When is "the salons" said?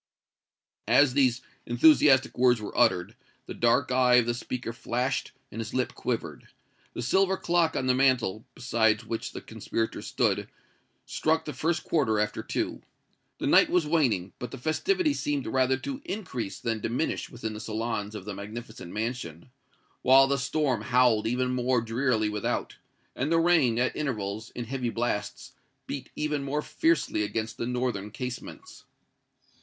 17.53-18.15